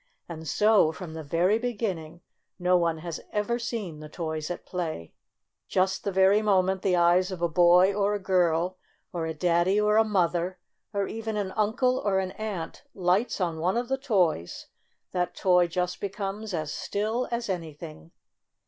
[0.27, 2.21] And so, from the very beginning,
[2.57, 5.13] no one has ever seen the toys at play.
[5.67, 8.79] Just the very moment the eyes of a boy or a girl,
[9.13, 10.57] or a daddy or a mother,
[10.91, 12.31] or even an uncle FUN IN TOY TOWN 11 or an
[12.63, 14.67] aunt, lights on one of the toys,
[15.11, 18.09] that toy just becomes as still as anything.